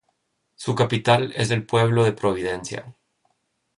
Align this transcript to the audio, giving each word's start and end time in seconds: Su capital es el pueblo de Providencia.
Su 0.55 0.73
capital 0.73 1.31
es 1.35 1.51
el 1.51 1.63
pueblo 1.67 2.03
de 2.03 2.11
Providencia. 2.13 2.95